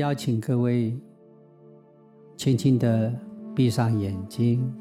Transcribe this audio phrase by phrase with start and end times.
[0.00, 0.98] 邀请各位
[2.34, 3.14] 轻轻的
[3.54, 4.72] 闭上眼睛。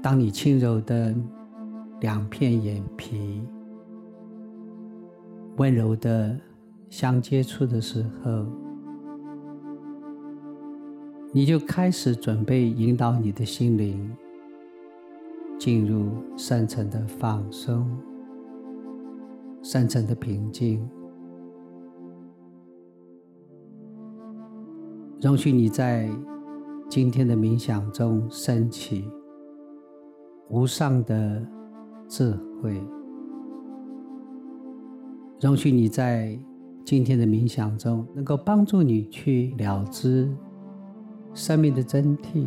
[0.00, 1.12] 当你轻柔的
[2.00, 3.42] 两片眼皮
[5.56, 6.38] 温柔的
[6.88, 8.46] 相接触的时候，
[11.32, 14.16] 你就开始准备引导你的心灵
[15.58, 17.84] 进入深层的放松。
[19.64, 20.86] 深层的平静，
[25.22, 26.06] 容许你在
[26.90, 29.10] 今天的冥想中升起
[30.50, 31.42] 无上的
[32.06, 32.78] 智慧。
[35.40, 36.38] 容许你在
[36.84, 40.30] 今天的冥想中能够帮助你去了知
[41.32, 42.46] 生命的真谛。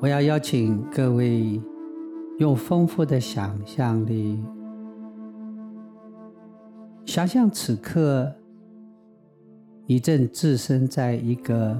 [0.00, 1.60] 我要邀请各位。
[2.38, 4.38] 用丰富的想象力，
[7.06, 8.30] 想象此刻
[9.86, 11.74] 你正置身在一个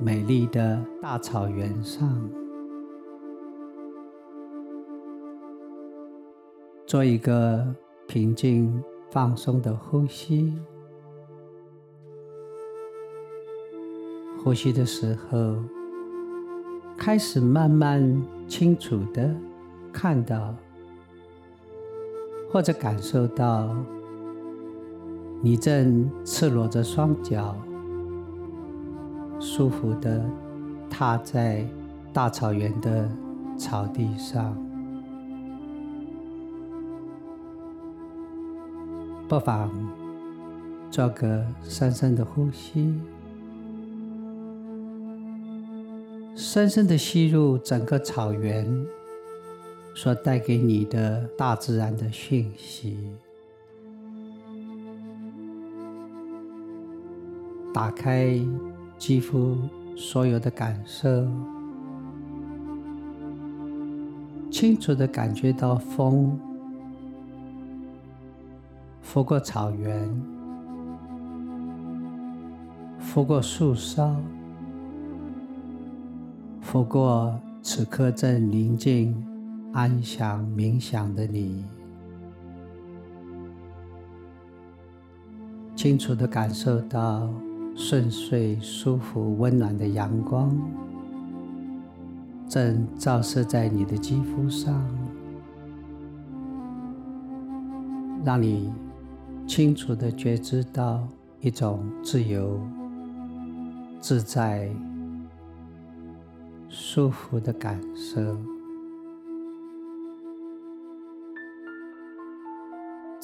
[0.00, 2.08] 美丽的大草原上，
[6.86, 7.66] 做一个
[8.06, 10.56] 平静放松的呼吸。
[14.38, 15.56] 呼吸的时候，
[16.96, 19.34] 开始慢慢清楚的。
[19.94, 20.52] 看到，
[22.50, 23.74] 或者感受到，
[25.40, 27.56] 你正赤裸着双脚，
[29.38, 30.28] 舒服的
[30.90, 31.64] 踏在
[32.12, 33.08] 大草原的
[33.56, 34.54] 草地上。
[39.28, 39.70] 不妨
[40.90, 42.92] 做个深深的呼吸，
[46.34, 48.84] 深深的吸入整个草原。
[49.94, 52.98] 所带给你的大自然的讯息，
[57.72, 58.38] 打开
[58.98, 59.56] 肌肤
[59.96, 61.08] 所有的感受，
[64.50, 66.38] 清楚的感觉到风
[69.00, 70.22] 拂过草原，
[72.98, 74.16] 拂过树梢，
[76.60, 79.33] 拂过此刻正宁静。
[79.74, 81.64] 安详冥想的你，
[85.74, 87.28] 清楚的感受到
[87.74, 90.56] 顺遂、舒服、温暖的阳光，
[92.48, 94.80] 正照射在你的肌肤上，
[98.24, 98.72] 让你
[99.44, 101.04] 清楚的觉知到
[101.40, 102.60] 一种自由、
[103.98, 104.70] 自在、
[106.68, 108.53] 舒服的感受。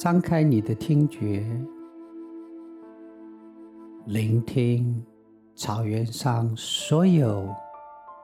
[0.01, 1.45] 张开你的听觉，
[4.07, 5.05] 聆听
[5.53, 7.47] 草原上所有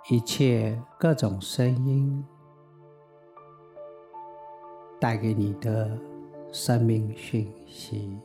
[0.09, 2.25] 一切各种声音
[4.99, 5.95] 带给你的
[6.51, 8.19] 生命讯息。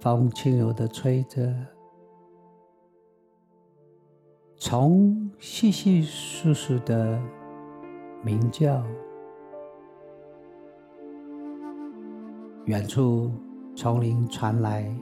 [0.00, 1.52] 风轻柔的吹着，
[4.58, 7.20] 虫细细簌簌的
[8.22, 8.80] 鸣叫。
[12.68, 13.30] 远处
[13.74, 14.94] 丛林传来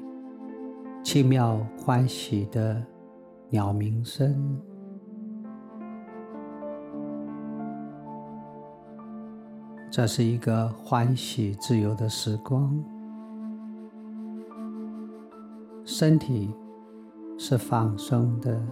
[1.03, 2.81] 奇妙欢喜的
[3.51, 4.57] 鸟鸣声，
[9.91, 12.73] 这是一个欢喜自由的时光。
[15.85, 16.55] 身体
[17.37, 18.65] 是放松的，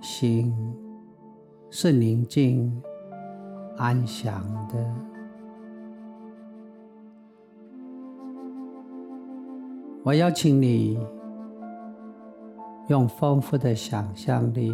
[0.00, 0.54] 心
[1.70, 2.80] 是宁静
[3.76, 5.19] 安详的。
[10.02, 10.98] 我邀请你
[12.88, 14.72] 用丰富的想象力，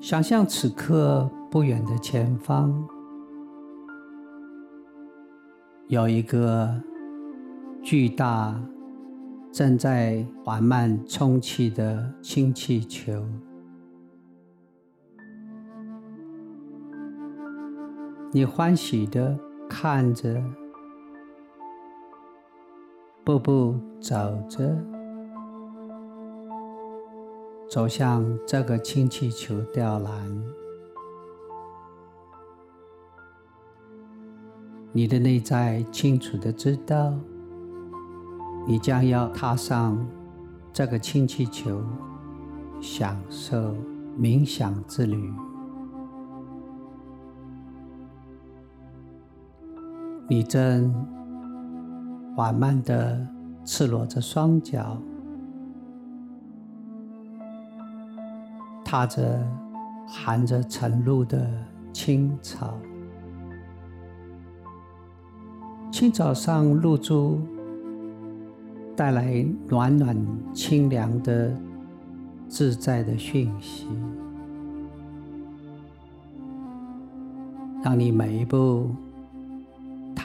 [0.00, 2.84] 想象此刻不远的前方
[5.86, 6.74] 有一个
[7.84, 8.60] 巨大、
[9.52, 13.24] 正在缓慢充气的氢气球，
[18.32, 19.38] 你欢喜的
[19.68, 20.42] 看着。
[23.26, 24.14] 步步走
[24.48, 24.78] 着，
[27.68, 30.44] 走向这个氢气球吊篮。
[34.92, 37.12] 你的内在清楚的知道，
[38.64, 39.98] 你将要踏上
[40.72, 41.82] 这个氢气球，
[42.80, 43.74] 享受
[44.16, 45.34] 冥想之旅。
[50.28, 50.94] 你正
[52.36, 53.26] 缓慢的
[53.64, 55.00] 赤裸着双脚，
[58.84, 59.42] 踏着
[60.06, 61.50] 含着晨露的
[61.94, 62.74] 青草。
[65.90, 67.40] 青草上露珠
[68.94, 70.14] 带来暖暖
[70.52, 71.50] 清凉的
[72.48, 73.86] 自在的讯息，
[77.82, 78.90] 让你每一步。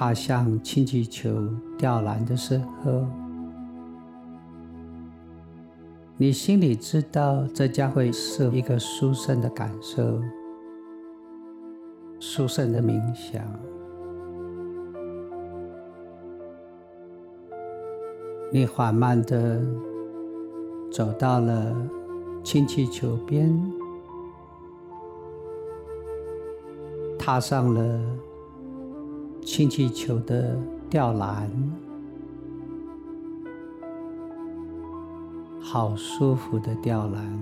[0.02, 3.06] 踏向氢气球吊篮的时候，
[6.18, 10.20] 你心里知道这将会是一个殊胜的感受，
[12.20, 13.44] 殊胜的冥想。
[18.52, 19.62] 你缓慢的
[20.92, 21.76] 走到了
[22.44, 23.56] 氢气球边，
[27.20, 28.02] 踏上了。
[29.44, 30.56] 氢气球的
[30.90, 31.50] 吊篮，
[35.62, 37.40] 好舒服的吊篮。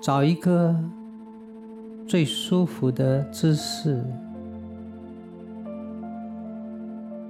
[0.00, 0.74] 找一个
[2.06, 4.04] 最舒服的姿势，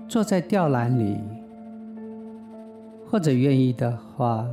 [0.09, 1.21] 坐在吊篮里，
[3.07, 4.47] 或者愿意的话，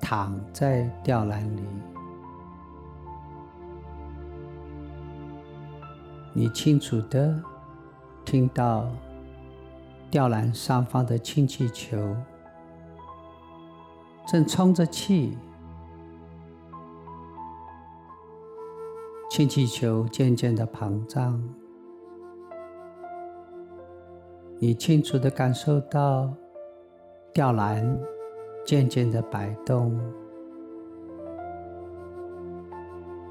[0.00, 1.62] 躺在吊篮里。
[6.38, 7.34] 你清楚的
[8.22, 8.86] 听到
[10.10, 12.14] 吊篮上方的氢气球
[14.26, 15.38] 正充着气，
[19.30, 21.42] 氢气球渐渐的膨胀。
[24.58, 26.30] 你清楚的感受到
[27.32, 27.98] 吊篮
[28.62, 29.98] 渐渐的摆动，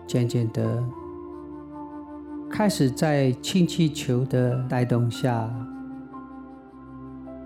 [0.07, 0.83] 渐渐的。
[2.57, 5.53] 开始在氢气球的带动下，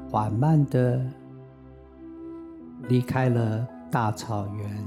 [0.08, 1.04] 缓慢的
[2.88, 4.86] 离开了大草原。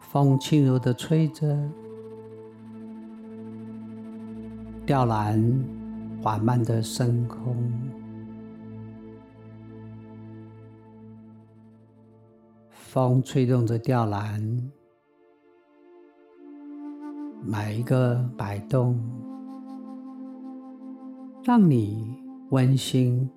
[0.00, 1.56] 风轻柔的吹着，
[4.84, 5.42] 吊篮
[6.22, 7.56] 缓慢的升空。
[12.70, 14.70] 风吹动着吊篮。
[17.44, 18.98] 买一个摆动，
[21.42, 22.16] 让你
[22.50, 23.28] 温馨、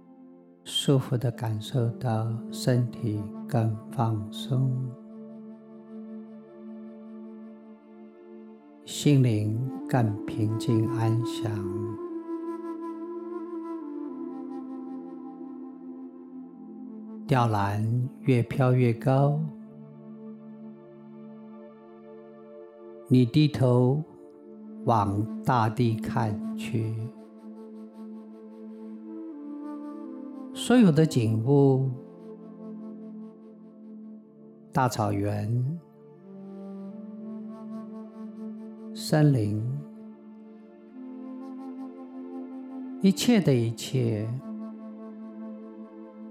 [0.64, 4.72] 舒服的感受到身体更放松，
[8.86, 9.60] 心灵
[9.90, 11.52] 更平静安详。
[17.28, 19.40] 吊篮越飘越高。
[23.08, 24.04] 你低头
[24.86, 26.96] 往大地看去，
[30.54, 31.88] 所有的景物、
[34.72, 35.80] 大草原、
[38.94, 39.64] 森林，
[43.02, 44.28] 一切的一切，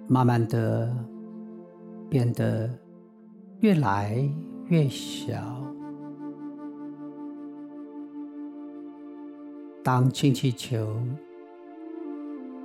[0.09, 0.93] 慢慢的
[2.11, 2.69] 变得
[3.61, 4.28] 越来
[4.66, 5.73] 越小。
[9.85, 10.97] 当氢气球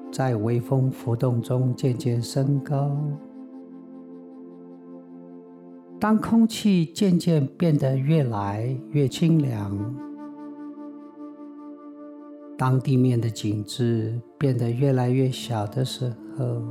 [0.10, 2.98] 在微风浮动中渐渐升高，
[6.00, 9.96] 当空气渐渐变得越来越清凉，
[12.58, 16.62] 当地面的景致变得越来越小的时候，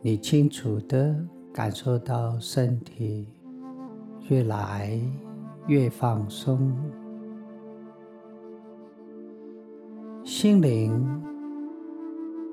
[0.00, 1.16] 你清楚的
[1.52, 3.28] 感受到身体
[4.28, 5.00] 越来
[5.68, 6.74] 越放松。
[10.34, 11.22] 心灵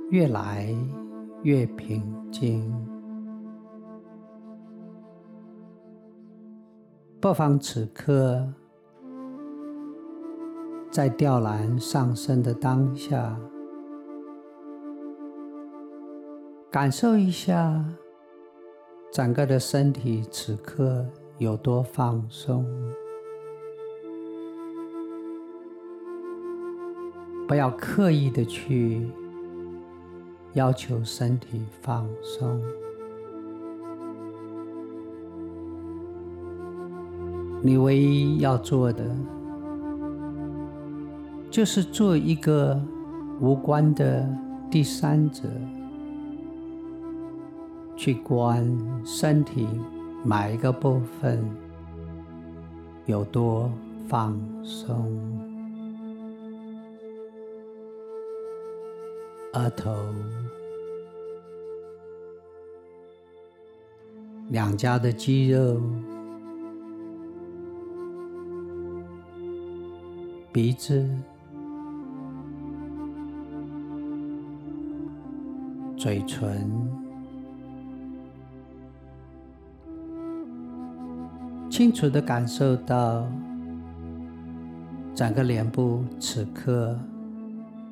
[0.09, 0.67] 越来
[1.43, 2.69] 越平静，
[7.21, 8.45] 不妨此刻
[10.91, 13.39] 在吊篮上升的当下，
[16.69, 17.81] 感受一下
[19.09, 21.07] 整个的身体此刻
[21.37, 22.65] 有多放松。
[27.49, 29.01] 不要刻意的去
[30.53, 32.61] 要求身体放松，
[37.63, 39.03] 你唯一要做的
[41.49, 42.79] 就是做一个
[43.41, 44.29] 无关的
[44.69, 45.49] 第三者，
[47.95, 48.63] 去观
[49.03, 49.67] 身体
[50.23, 51.43] 每一个部分
[53.07, 53.71] 有多
[54.07, 55.48] 放松，
[59.53, 59.95] 额头。
[64.49, 65.79] 两颊的肌肉、
[70.51, 71.07] 鼻子、
[75.95, 76.89] 嘴唇，
[81.69, 83.27] 清楚的感受到
[85.13, 86.97] 整个脸部此刻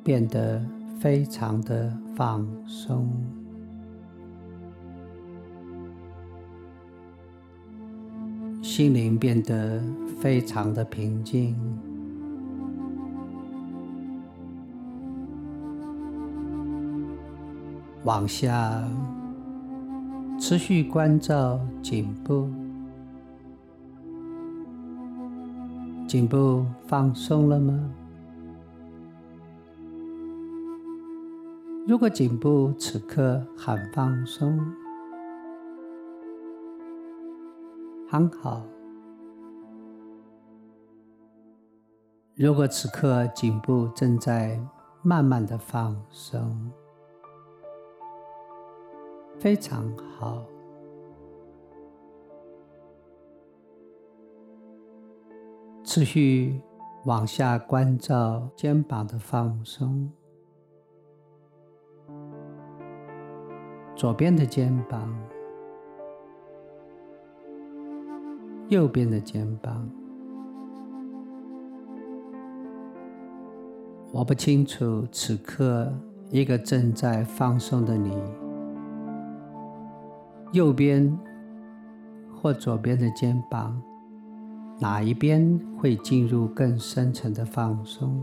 [0.02, 0.60] 变得
[0.98, 3.08] 非常的放松。
[8.60, 9.82] 心灵变得
[10.20, 11.56] 非常的平静，
[18.04, 18.82] 往下
[20.38, 22.48] 持续关照颈部，
[26.06, 27.90] 颈部放松了吗？
[31.88, 34.60] 如果颈部此刻很放松。
[38.06, 38.62] 很好。
[42.34, 44.60] 如果此刻颈部正在
[45.02, 46.70] 慢慢的放松，
[49.40, 50.44] 非常好。
[55.82, 56.60] 持续
[57.06, 60.12] 往下关照肩膀的放松，
[63.98, 65.12] 左边的肩膀。
[68.68, 69.90] 右边的肩膀，
[74.12, 75.92] 我不清楚此刻
[76.30, 78.14] 一个正在放松的你，
[80.52, 81.18] 右边
[82.32, 83.82] 或左边的肩膀，
[84.78, 88.22] 哪一边会进入更深层的放松？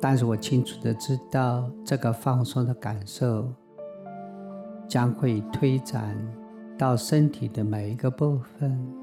[0.00, 3.52] 但是我清楚的知道，这个放松的感受
[4.88, 6.16] 将会推展。
[6.78, 8.94] 到身体的每一个部分，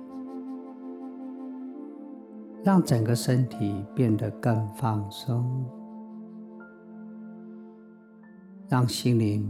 [2.63, 5.65] 让整个身体变得更放松，
[8.69, 9.45] 让心灵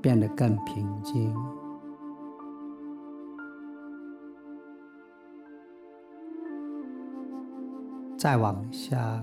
[0.00, 1.36] 变得更平静。
[8.16, 9.22] 再往下，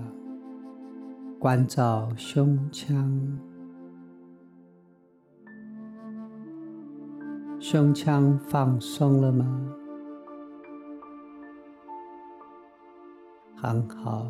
[1.40, 3.38] 关照胸腔。
[7.60, 9.46] 胸腔放松了吗？
[13.54, 14.26] 很好。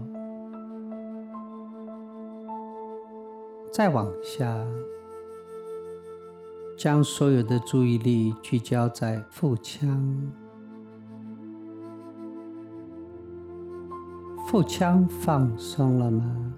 [3.73, 4.67] 再往下，
[6.77, 10.31] 将所有的注意力聚焦在腹腔。
[14.47, 16.55] 腹腔放松了吗？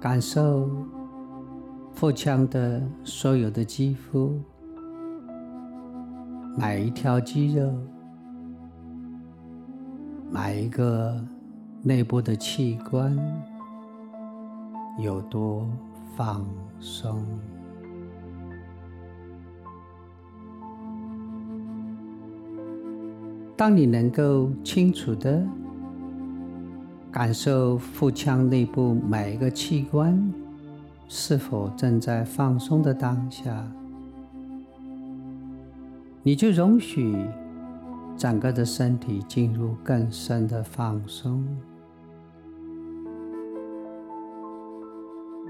[0.00, 0.68] 感受。
[1.92, 4.40] 腹腔的所有的肌肤，
[6.56, 7.70] 每一条肌肉，
[10.30, 11.22] 每一个
[11.82, 13.14] 内部的器官
[14.98, 15.68] 有多
[16.16, 16.46] 放
[16.78, 17.22] 松？
[23.56, 25.46] 当你能够清楚的
[27.12, 30.32] 感受腹腔内部每一个器官。
[31.12, 33.66] 是否正在放松的当下，
[36.22, 37.16] 你就容许
[38.16, 41.44] 整个的身体进入更深的放松，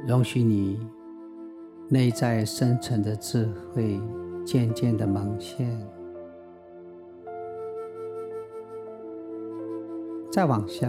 [0.07, 0.81] 容许你
[1.91, 4.01] 内在深层的智慧
[4.47, 5.79] 渐渐的萌现。
[10.33, 10.89] 再往下，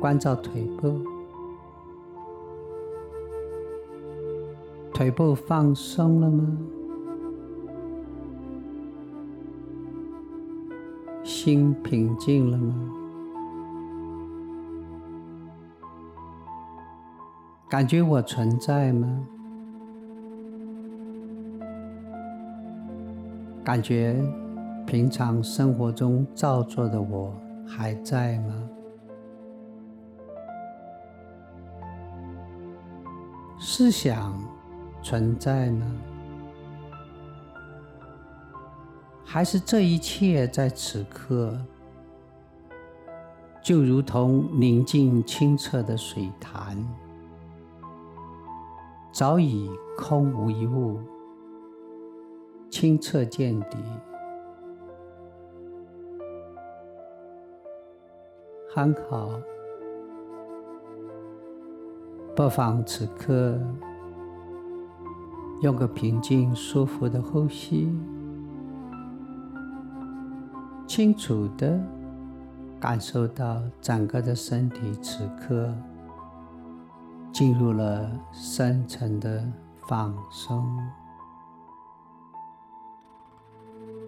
[0.00, 0.98] 关照腿部。
[4.92, 6.58] 腿部放松了吗？
[11.22, 12.74] 心平静了吗？
[17.68, 19.26] 感觉我存在吗？
[23.62, 24.20] 感觉
[24.86, 27.32] 平常生活中造作的我
[27.66, 28.68] 还在吗？
[33.60, 34.36] 思想。
[35.02, 35.86] 存在吗？
[39.24, 41.58] 还是这一切在此刻，
[43.62, 46.76] 就如同宁静清澈的水潭，
[49.10, 51.00] 早已空无一物，
[52.68, 53.78] 清澈见底。
[58.68, 59.30] 很好，
[62.40, 63.60] 不妨此刻
[65.60, 67.94] 用个平静、舒服的呼吸。
[70.86, 71.78] 清楚的
[72.80, 75.70] 感受到整个的身体此刻
[77.30, 79.46] 进入了深层的
[79.86, 80.64] 放松，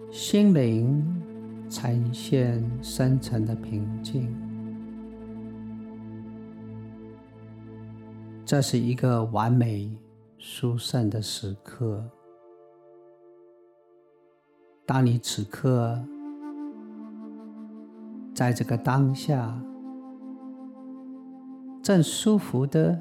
[0.09, 1.21] 心灵
[1.69, 4.52] 呈现深层的平静。
[8.45, 9.91] 这是一个完美
[10.37, 12.03] 疏散的时刻。
[14.85, 15.97] 当你此刻。
[18.35, 19.55] 在这个当下，
[21.83, 22.99] 正舒服的、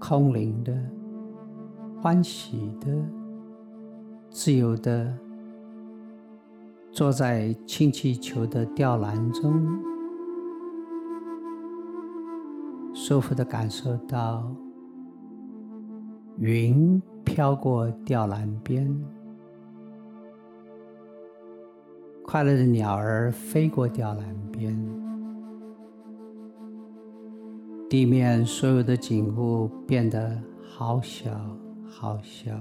[0.00, 0.76] 空灵的、
[2.02, 2.88] 欢喜的、
[4.28, 5.16] 自由的，
[6.90, 9.54] 坐在氢气球的吊篮中，
[13.08, 14.54] 舒服的感受到
[16.36, 18.86] 云飘过吊篮边。
[22.22, 24.78] 快乐的鸟儿飞过吊篮边，
[27.88, 31.30] 地面所有的景物变得好小
[31.88, 32.52] 好小，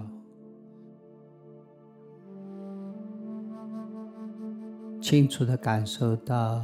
[5.02, 6.64] 清楚的感受到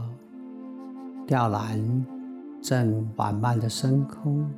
[1.28, 2.08] 吊篮
[2.63, 4.49] 正缓慢的升空，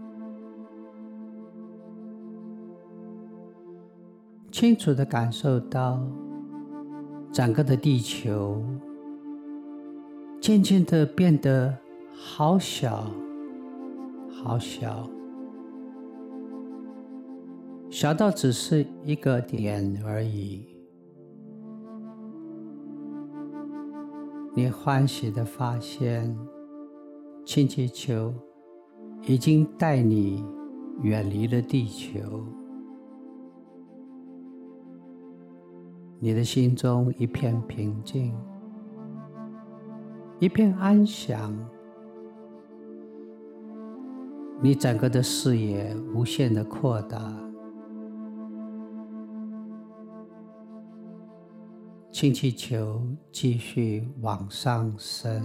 [4.51, 5.99] 清楚的感受到。
[7.33, 8.63] 整个的地球
[10.39, 11.77] 渐渐的变得
[12.13, 13.11] 好小，
[14.31, 15.09] 好小，
[17.89, 20.65] 小到只是一个点而已。
[24.55, 26.33] 你欢喜的发现，
[27.45, 28.33] 氢气球
[29.21, 30.43] 已经带你
[31.03, 32.19] 远离了地球。
[36.19, 38.35] 你的心中一片平静，
[40.39, 41.55] 一片安详，
[44.59, 47.31] 你整个的视野无限的扩大，
[52.11, 55.43] 氢气球继续往上升，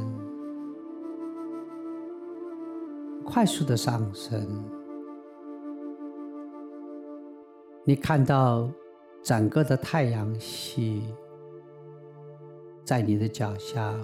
[3.30, 4.46] 快速的上升，
[7.84, 8.68] 你看到。
[9.22, 11.02] 整个的太阳系
[12.82, 13.94] 在你的脚下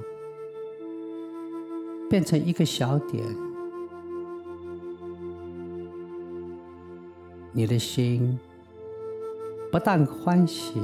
[2.11, 3.25] 变成一个小点，
[7.51, 8.39] 你的心
[9.73, 10.83] 不但欢喜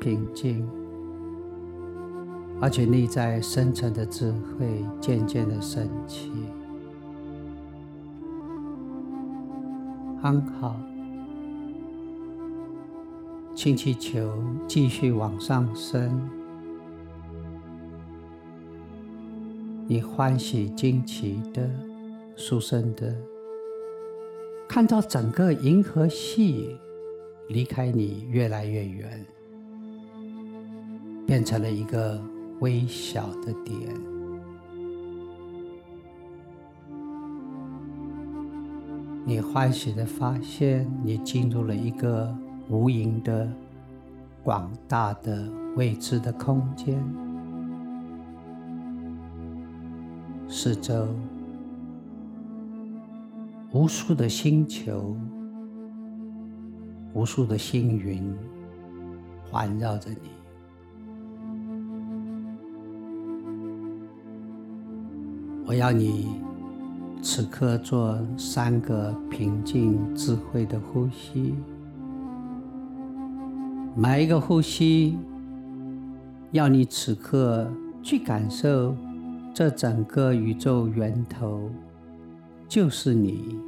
[0.00, 0.66] 平静，
[2.58, 6.32] 而且内在深层的智慧渐渐的升起，
[10.28, 10.74] 刚好。
[13.54, 14.28] 氢气球
[14.66, 16.28] 继续往上升，
[19.86, 21.70] 你欢喜惊奇的、
[22.34, 23.16] 殊胜的
[24.68, 26.76] 看到整个银河系
[27.46, 29.24] 离开你越来越远，
[31.24, 32.20] 变成了一个
[32.58, 34.15] 微小的点。
[39.26, 42.34] 你欢喜的发现，你进入了一个。
[42.68, 43.48] 无垠的、
[44.42, 47.00] 广大的、未知的空间，
[50.48, 51.06] 四周
[53.70, 55.16] 无数的星球、
[57.14, 58.34] 无数的星云
[59.48, 60.18] 环绕着你。
[65.64, 66.40] 我要你
[67.22, 71.54] 此刻做三个平静、智慧的呼吸。
[73.96, 75.18] 每一个呼吸，
[76.52, 77.70] 要你此刻
[78.02, 78.94] 去感受，
[79.54, 81.70] 这整个宇宙源头
[82.68, 83.58] 就是你。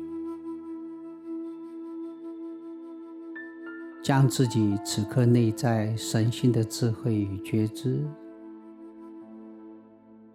[4.00, 8.02] 将自己此刻内在神性的智慧与觉知，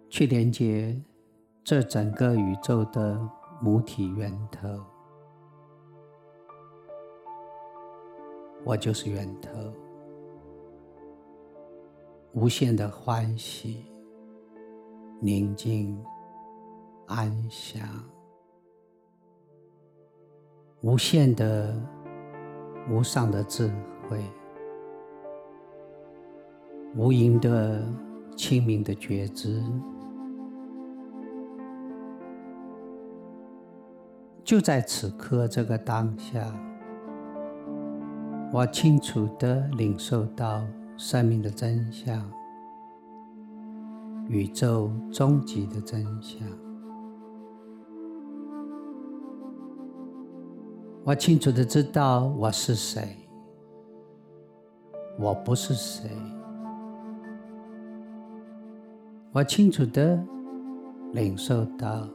[0.08, 0.96] 去连接
[1.64, 3.18] 这整个宇宙的
[3.58, 4.68] 母体源头。
[8.64, 9.50] 我就是源头。
[12.34, 13.86] 无限的欢喜、
[15.20, 15.98] 宁静、
[17.06, 17.80] 安详，
[20.82, 21.74] 无限的
[22.90, 23.72] 无上的智
[24.06, 24.22] 慧，
[26.94, 27.82] 无垠的
[28.36, 29.62] 清明的觉知，
[34.44, 36.54] 就在此刻这个当下，
[38.52, 40.62] 我清楚的领受到。
[40.96, 42.22] 生命的真相，
[44.28, 46.40] 宇宙终极的真相。
[51.02, 53.18] 我清楚的知道我是谁，
[55.18, 56.08] 我不是谁。
[59.32, 60.16] 我清楚的
[61.12, 62.08] 领受到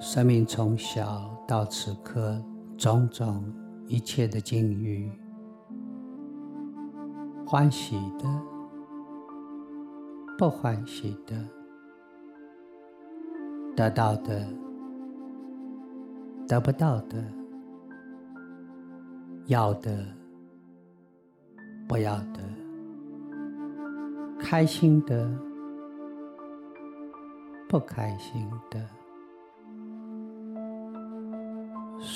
[0.00, 2.42] 生命从小到此刻
[2.78, 3.44] 种种
[3.86, 5.12] 一切的境遇。
[7.46, 8.24] 欢喜的，
[10.38, 11.36] 不欢喜的，
[13.76, 14.46] 得到的，
[16.48, 17.22] 得不到的，
[19.48, 20.06] 要的，
[21.86, 22.40] 不要的，
[24.38, 25.30] 开心的，
[27.68, 28.80] 不开心的，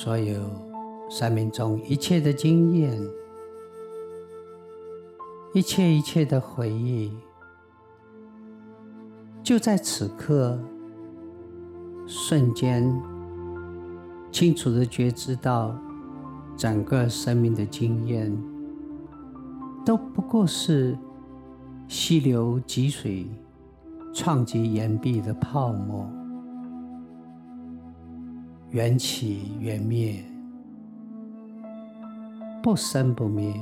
[0.05, 0.39] 所有
[1.09, 3.01] 生命中一切的经验。
[5.55, 7.11] 一切一切的回忆，
[9.43, 10.59] 就在此刻
[12.07, 12.95] 瞬间，
[14.31, 15.75] 清楚的觉知到，
[16.55, 18.31] 整个生命的经验，
[19.87, 20.99] 都不过是
[21.89, 23.27] 溪流积水、
[24.13, 26.07] 撞击岩壁的泡沫，
[28.75, 30.21] 缘起缘灭，
[32.61, 33.55] 不生不灭。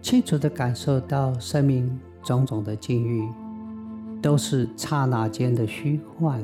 [0.00, 3.28] 清楚的感受到生命种种的境遇，
[4.22, 6.42] 都是刹那间的虚幻。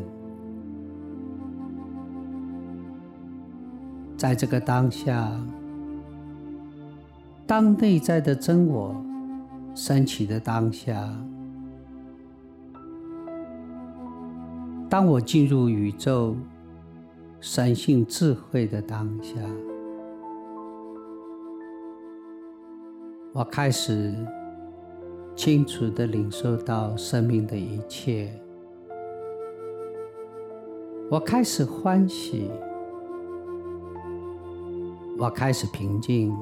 [4.18, 5.32] 在这个当下，
[7.46, 8.94] 当内在的真我
[9.74, 11.10] 升起的当下，
[14.88, 16.36] 当我进入宇宙
[17.40, 19.34] 神性智慧的当下。
[23.32, 24.14] 我开始
[25.34, 28.32] 清楚的领受到生命的一切，
[31.10, 32.48] 我开始欢喜，
[35.18, 36.32] 我开始平静，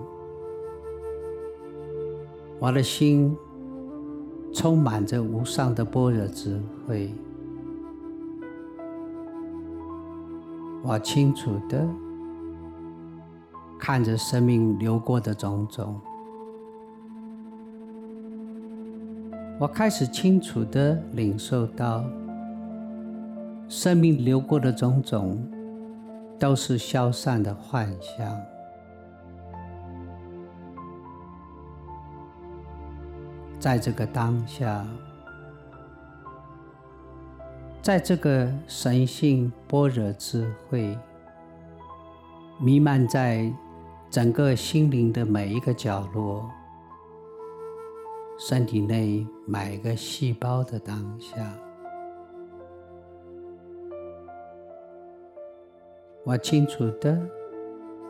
[2.59, 3.35] 我的心
[4.53, 7.11] 充满着无上的般若智慧，
[10.85, 11.87] 我清楚的
[13.79, 16.01] 看着生命流过的种种。
[19.61, 22.05] 我开始清楚的领受到，
[23.69, 25.39] 生命流过的种种，
[26.37, 28.37] 都是消散的幻象。
[33.61, 34.85] 在这个当下，
[37.83, 40.97] 在这个神性般若智慧
[42.61, 43.53] 弥漫在
[44.09, 46.49] 整个心灵的每一个角落。
[48.39, 51.53] 身体内每个细胞的当下，
[56.25, 57.21] 我清楚的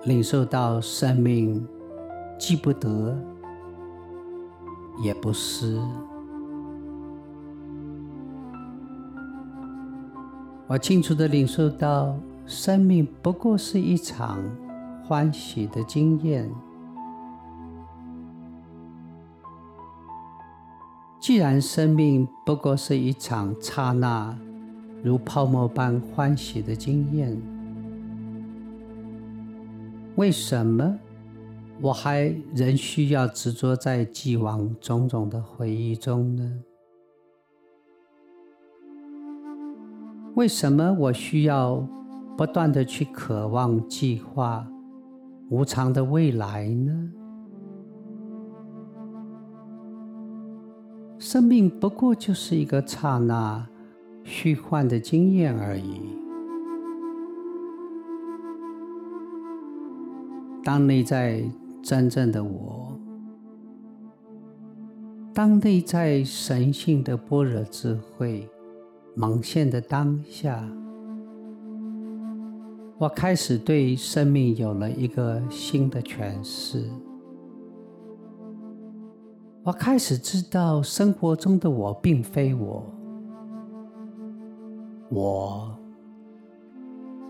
[0.04, 1.66] 领受到生命
[2.38, 3.18] 既不得
[5.02, 5.78] 也不失。
[10.72, 14.42] 我清楚的领受到生命不过是一场
[15.04, 16.50] 欢喜的经验。
[21.20, 24.34] 既然生命不过是一场刹那
[25.02, 27.36] 如泡沫般欢喜的经验，
[30.16, 30.98] 为什么
[31.82, 36.50] 我还仍需要执着在既往种种的回忆中呢？
[40.34, 41.86] 为什么我需要
[42.36, 44.66] 不断的去渴望计划
[45.50, 47.12] 无常的未来呢？
[51.18, 53.68] 生命不过就是一个刹那
[54.24, 56.00] 虚幻的经验而已。
[60.64, 61.44] 当内在
[61.82, 62.98] 真正的我，
[65.34, 68.48] 当内在神性的般若智慧
[69.14, 70.66] 萌现的当下，
[72.96, 76.88] 我开始对生命有了一个新的诠释。
[79.62, 82.84] 我开始知道，生活中的我并非我，
[85.10, 85.76] 我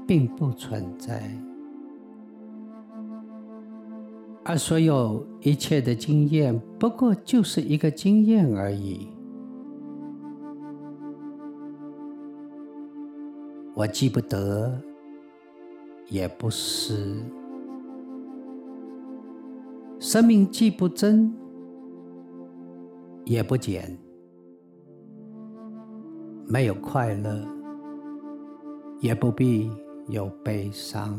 [0.06, 1.20] 并不存在，
[4.44, 9.08] 而所有一切的经验，不过就是一个经验而已。
[13.74, 14.78] 我记不得，
[16.08, 17.22] 也不是。
[19.98, 21.34] 生命既不增，
[23.24, 23.98] 也不减，
[26.46, 27.46] 没有快乐，
[29.00, 29.70] 也不必
[30.08, 31.18] 有悲伤；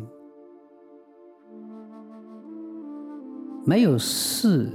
[3.65, 4.69] 没有是，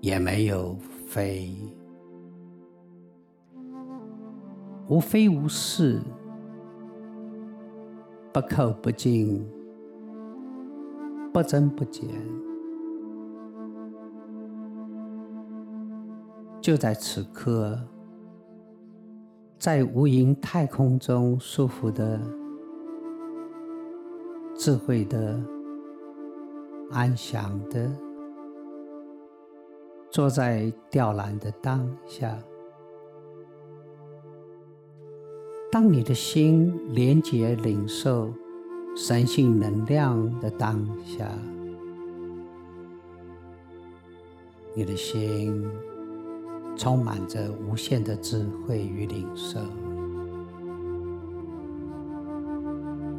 [0.00, 0.74] 也没有
[1.06, 1.54] 非，
[4.88, 6.00] 无非无是。
[8.32, 9.44] 不扣不进，
[11.32, 12.08] 不增不减，
[16.60, 17.76] 就在此刻，
[19.58, 22.20] 在无垠太空中舒服的、
[24.54, 25.42] 智慧的、
[26.92, 27.90] 安详的，
[30.08, 32.38] 坐在吊篮的当下。
[35.72, 38.32] 当你的心连接、领受
[38.96, 41.30] 神性能量的当下，
[44.74, 45.64] 你的心
[46.76, 49.60] 充满着无限的智慧与领受。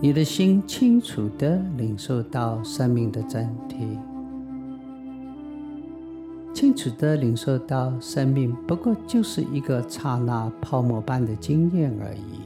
[0.02, 4.11] 你的心清楚的领受到生命的真谛。
[6.54, 12.42] 清楚的领受到，生命不过就是一个刹那泡沫般的经验而已，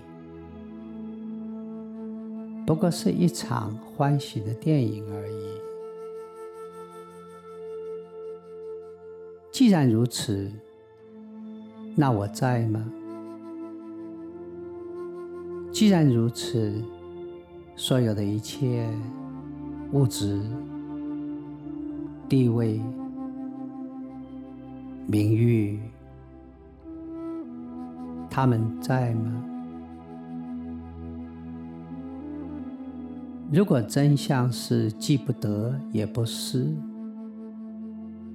[2.65, 5.33] 不过是一场欢喜的电影而已。
[9.51, 10.49] 既然如此，
[11.95, 12.85] 那我在吗？
[15.71, 16.73] 既然如此，
[17.75, 18.87] 所有的一切
[19.91, 20.41] 物质、
[22.29, 22.79] 地位。
[25.07, 25.79] 名誉，
[28.29, 29.43] 他们在吗？
[33.51, 36.67] 如果真相是记不得，也不失，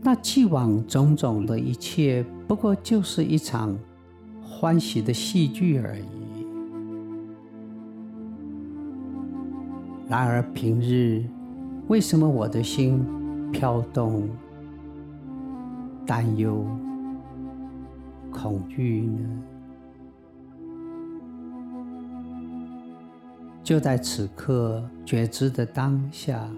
[0.00, 3.76] 那既往种种的一切，不过就是一场
[4.40, 6.04] 欢喜的戏剧而已。
[10.09, 11.24] 然而平日，
[11.88, 13.04] 为什么我的心
[13.52, 14.28] 飘动？
[16.11, 16.66] 担忧、
[18.33, 19.20] 恐惧呢？
[23.62, 26.51] 就在此刻觉知的当下，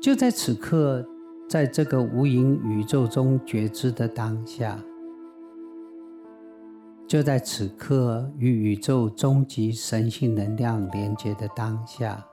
[0.00, 1.04] 就在此刻，
[1.48, 4.78] 在这个无垠宇宙中觉知的当下，
[7.08, 12.24] 就在此刻与宇宙终极神性能量连接的当下。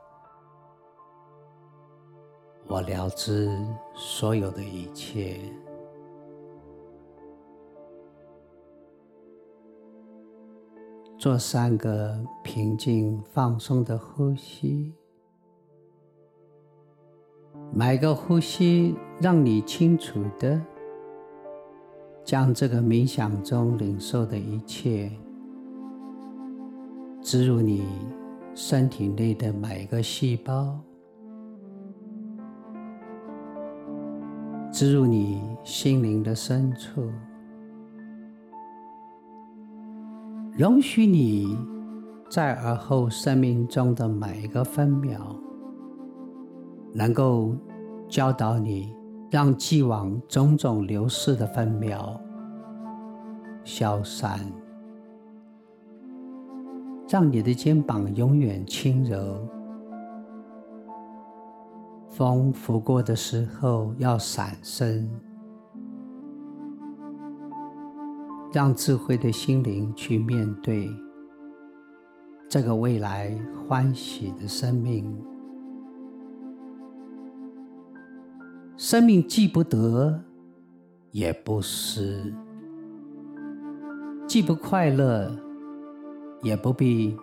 [2.68, 3.50] 我了知
[3.94, 5.40] 所有的一切，
[11.18, 14.94] 做三个平静放松的呼吸，
[17.74, 20.60] 每个呼吸让你清楚的
[22.24, 25.12] 将这个冥想中领受的一切
[27.22, 27.86] 植入你
[28.56, 30.80] 身体内的每个细胞。
[34.82, 37.08] 植入你心灵的深处，
[40.58, 41.56] 容许你
[42.32, 45.40] 在而后生命中的每一个分秒，
[46.96, 47.56] 能够
[48.10, 48.92] 教导你，
[49.30, 52.20] 让既往种种流逝的分秒
[53.64, 54.40] 消散，
[57.08, 59.48] 让你的肩膀永远轻柔。
[62.12, 65.10] 风拂过的时候要闪身，
[68.52, 70.90] 让智慧的心灵去面对
[72.50, 73.34] 这个未来
[73.66, 75.10] 欢喜的生命。
[78.76, 80.22] 生命既不得，
[81.12, 82.34] 也不失；
[84.28, 85.34] 既不快乐，
[86.42, 87.16] 也不必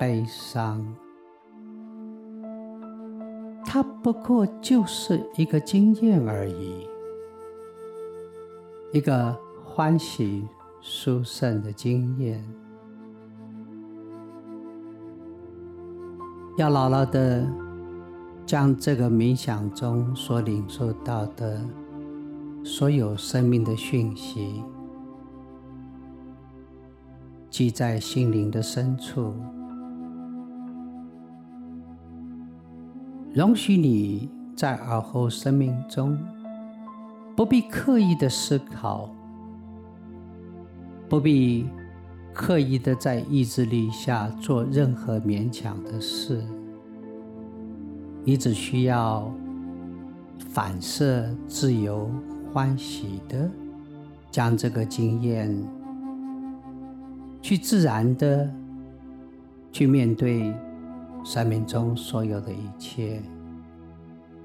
[0.00, 0.84] 悲伤。
[3.66, 6.86] 它不过就是一个经验而已，
[8.92, 10.46] 一个欢喜
[10.80, 12.44] 殊胜的经验。
[16.56, 17.44] 要牢牢的
[18.46, 21.60] 将这个冥想中所领受到的
[22.62, 24.62] 所有生命的讯息，
[27.50, 29.34] 记在心灵的深处，
[33.34, 36.16] 容许你在而后生命中
[37.36, 39.10] 不必刻意的思考，
[41.08, 41.66] 不必。
[42.36, 46.42] 刻意的在意志力下做任何勉强的事，
[48.24, 49.32] 你只需要
[50.50, 52.10] 反射自由、
[52.52, 53.48] 欢喜的
[54.32, 55.56] 将这个经验
[57.40, 58.52] 去自然的
[59.70, 60.52] 去面对
[61.24, 63.20] 生命中所有的一切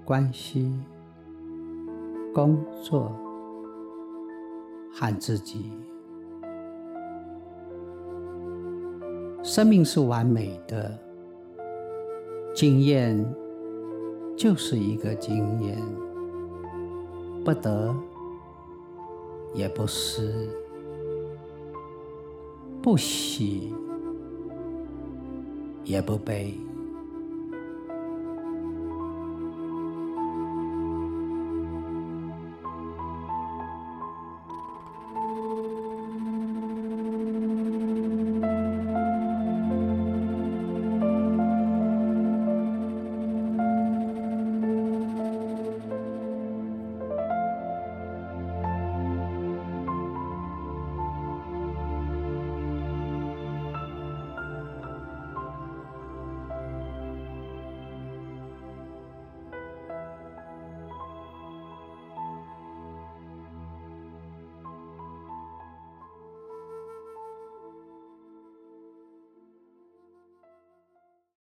[0.06, 0.74] 关系、
[2.34, 3.14] 工作
[4.94, 5.74] 和自己。
[9.44, 10.98] 生命是完美的，
[12.56, 13.24] 经验
[14.38, 15.78] 就是一个经验，
[17.44, 17.94] 不得
[19.54, 20.50] 也不失，
[22.82, 23.76] 不喜
[25.84, 26.58] 也不悲。